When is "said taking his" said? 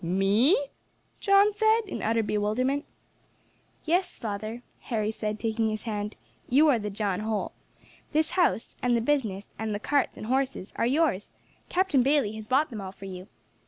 5.11-5.83